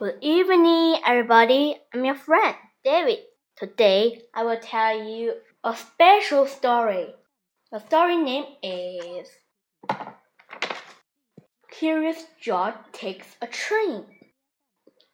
[0.00, 1.76] Good evening, everybody.
[1.92, 3.18] I'm your friend, David.
[3.54, 7.08] Today, I will tell you a special story.
[7.70, 9.28] The story name is
[11.70, 14.06] Curious George Takes a Train.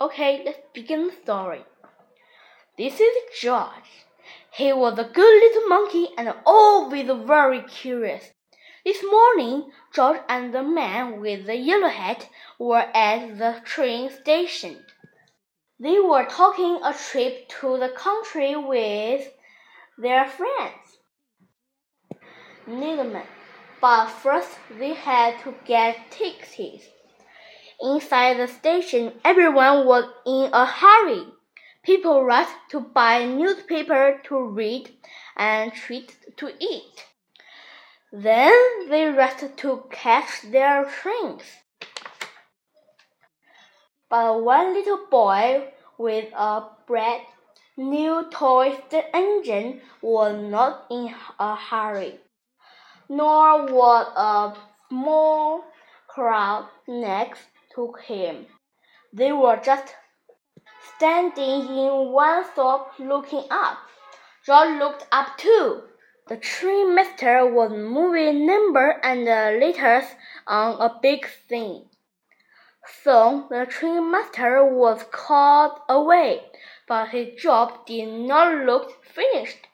[0.00, 1.64] Okay, let's begin the story.
[2.78, 3.90] This is George.
[4.52, 8.22] He was a good little monkey and always very curious.
[8.86, 14.86] This morning, George and the man with the yellow hat were at the train station.
[15.80, 19.28] They were taking a trip to the country with
[19.98, 21.00] their friends.
[22.68, 23.26] Needleman.
[23.80, 26.86] But first, they had to get tickets.
[27.80, 31.24] Inside the station, everyone was in a hurry.
[31.82, 34.90] People rushed to buy newspaper to read
[35.36, 37.04] and treats to eat.
[38.18, 41.42] Then they rested to catch their trains.
[44.08, 47.26] But one little boy with a brand
[47.76, 48.78] new toy
[49.12, 52.18] engine was not in a hurry,
[53.10, 55.64] nor was a small
[56.08, 57.42] crowd next
[57.74, 58.46] to him.
[59.12, 59.94] They were just
[60.96, 63.76] standing in one spot looking up.
[64.46, 65.82] George looked up too.
[66.28, 70.06] The train master was moving number and letters
[70.44, 71.84] on a big thing.
[72.84, 76.40] Soon the train master was called away,
[76.88, 79.68] but his job did not look finished.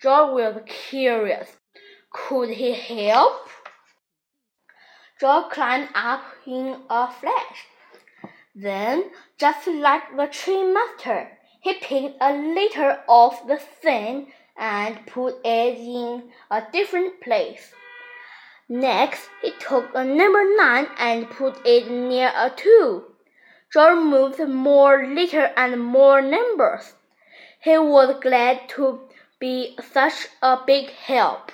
[0.00, 1.56] George was curious.
[2.10, 3.48] Could he help?
[5.20, 7.66] George climbed up in a flash.
[8.56, 15.36] Then, just like the train master, he picked a letter off the thing and put
[15.44, 17.72] it in a different place.
[18.68, 23.04] Next, he took a number nine and put it near a two.
[23.72, 26.94] George moved more letters and more numbers.
[27.60, 29.00] He was glad to
[29.38, 31.50] be such a big help.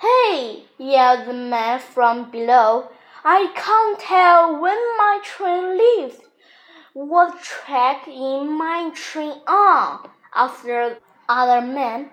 [0.00, 2.90] Hey, yelled the man from below.
[3.24, 6.27] I can't tell when my train leaves.
[7.00, 10.10] What track in my train on?
[10.34, 10.98] asked the
[11.28, 12.10] other man.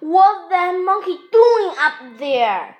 [0.00, 2.76] What's that monkey doing up there?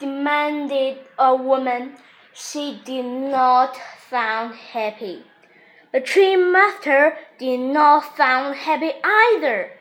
[0.00, 1.98] demanded a woman.
[2.32, 3.78] She did not
[4.08, 5.24] sound happy.
[5.92, 9.72] The train master did not sound happy either.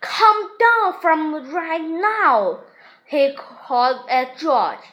[0.00, 2.60] Come down from right now,
[3.04, 4.86] he called at George.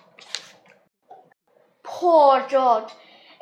[1.84, 2.91] Poor George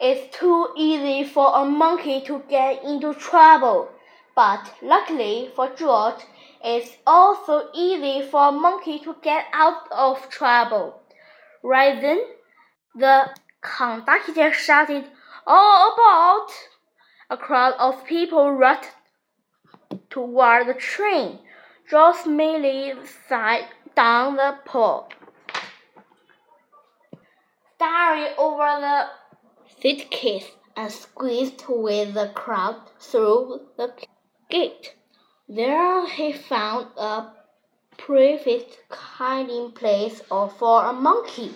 [0.01, 3.89] it's too easy for a monkey to get into trouble,
[4.35, 6.21] but luckily for George,
[6.63, 11.01] it's also easy for a monkey to get out of trouble.
[11.63, 12.21] Right then,
[12.95, 13.29] the
[13.61, 15.05] conductor shouted,
[15.45, 16.47] All about!
[17.29, 18.89] A crowd of people rushed
[20.09, 21.39] toward the train.
[21.89, 22.93] George merely
[23.27, 25.09] sat down the pole,
[27.75, 29.18] staring over the
[29.81, 33.93] suitcase and squeezed with the crowd through the
[34.49, 34.95] gate.
[35.47, 37.33] There he found a
[37.97, 41.53] perfect hiding place for a monkey.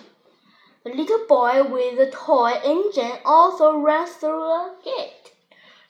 [0.84, 5.32] The little boy with the toy engine also ran through the gate.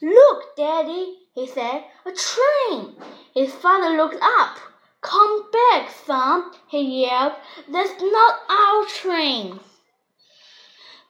[0.00, 2.94] Look, Daddy, he said, a train.
[3.34, 4.58] His father looked up.
[5.00, 7.32] Come back, son, he yelled.
[7.68, 9.60] That's not our train.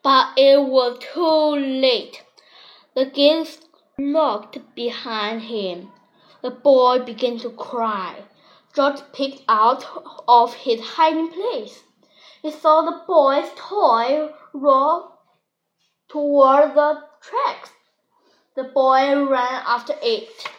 [0.05, 2.23] But it was too late.
[2.95, 3.59] The gate
[3.99, 5.93] locked behind him.
[6.43, 8.23] The boy began to cry.
[8.77, 9.87] George peeked out
[10.29, 11.85] of his hiding place.
[12.43, 15.13] He saw the boy's toy roll
[16.09, 17.71] toward the tracks.
[18.57, 20.51] The boy ran after it.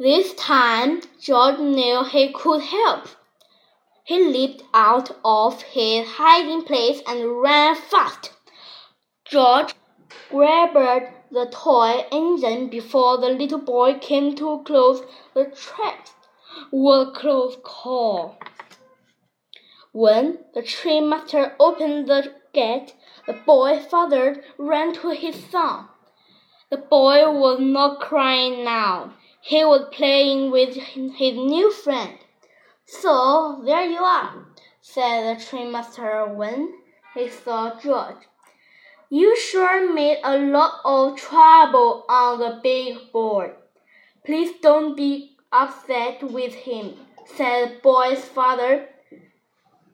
[0.00, 3.06] This time, George knew he could help.
[4.04, 8.32] He leaped out of his hiding place and ran fast.
[9.24, 9.74] George
[10.28, 15.02] grabbed the toy engine before the little boy came too close.
[15.34, 16.12] The tracks
[16.72, 18.38] were a close call.
[19.92, 22.94] When the train master opened the gate,
[23.26, 25.88] the boy's father ran to his son.
[26.70, 29.14] The boy was not crying now.
[29.40, 32.18] He was playing with his new friend.
[32.84, 34.46] So there you are,
[34.80, 36.72] said the trainmaster when
[37.14, 38.26] he saw George.
[39.10, 43.54] You sure made a lot of trouble on the big board.
[44.24, 46.94] Please don't be upset with him,
[47.26, 48.88] said the boy's father.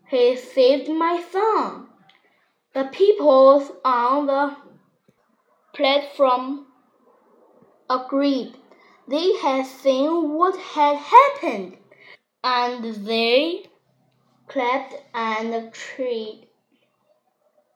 [0.09, 1.89] He saved my son.
[2.75, 4.57] The people on the
[5.75, 6.67] platform
[7.91, 8.55] agreed.
[9.09, 11.77] They had seen what had happened,
[12.43, 13.67] and they
[14.47, 16.47] clapped and cheered.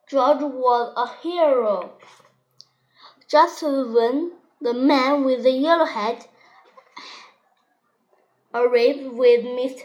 [0.08, 1.92] George was a hero.
[3.28, 6.28] Just when the man with the yellow hat
[8.54, 9.82] arrived with Miss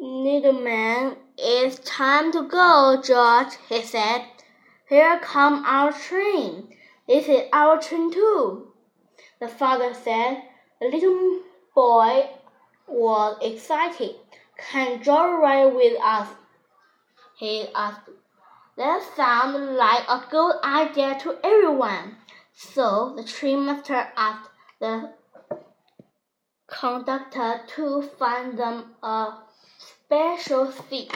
[0.00, 4.24] Needleman, it's time to go, George, he said.
[4.88, 6.68] Here comes our train.
[7.06, 8.72] This is our train too.
[9.40, 10.42] The father said.
[10.80, 11.42] The little
[11.74, 12.28] boy
[12.90, 14.16] was excited.
[14.58, 16.28] Can George ride with us?
[17.36, 18.10] He asked.
[18.76, 22.16] That sounded like a good idea to everyone.
[22.54, 24.50] So the train master asked
[24.80, 25.12] the
[26.66, 29.38] conductor to find them a
[29.78, 31.12] special seat.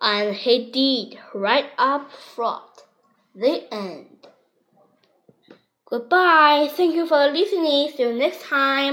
[0.00, 2.82] And he did right up front.
[3.34, 4.26] The end.
[5.86, 6.68] Goodbye.
[6.72, 7.90] Thank you for listening.
[7.96, 8.92] See you next time.